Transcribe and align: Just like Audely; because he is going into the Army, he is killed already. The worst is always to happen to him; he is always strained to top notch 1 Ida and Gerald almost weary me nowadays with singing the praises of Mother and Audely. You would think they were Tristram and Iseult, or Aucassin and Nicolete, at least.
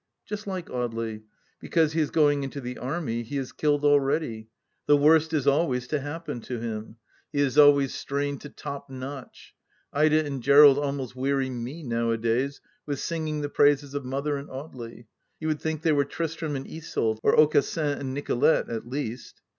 Just 0.25 0.47
like 0.47 0.65
Audely; 0.69 1.21
because 1.59 1.93
he 1.93 2.01
is 2.01 2.09
going 2.09 2.41
into 2.41 2.59
the 2.59 2.79
Army, 2.79 3.21
he 3.21 3.37
is 3.37 3.51
killed 3.51 3.85
already. 3.85 4.47
The 4.87 4.97
worst 4.97 5.31
is 5.31 5.45
always 5.45 5.87
to 5.89 5.99
happen 5.99 6.41
to 6.41 6.59
him; 6.59 6.95
he 7.31 7.39
is 7.41 7.55
always 7.55 7.93
strained 7.93 8.41
to 8.41 8.49
top 8.49 8.89
notch 8.89 9.53
1 9.91 10.05
Ida 10.05 10.25
and 10.25 10.41
Gerald 10.41 10.79
almost 10.79 11.15
weary 11.15 11.51
me 11.51 11.83
nowadays 11.83 12.61
with 12.87 12.97
singing 12.97 13.41
the 13.41 13.49
praises 13.49 13.93
of 13.93 14.03
Mother 14.03 14.37
and 14.37 14.49
Audely. 14.49 15.05
You 15.39 15.49
would 15.49 15.61
think 15.61 15.83
they 15.83 15.91
were 15.91 16.03
Tristram 16.05 16.55
and 16.55 16.65
Iseult, 16.65 17.19
or 17.21 17.39
Aucassin 17.39 17.99
and 17.99 18.11
Nicolete, 18.11 18.69
at 18.69 18.89
least. 18.89 19.41